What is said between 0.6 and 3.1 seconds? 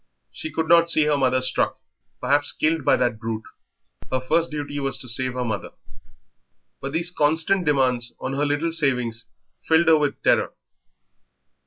not see her mother struck, perhaps killed by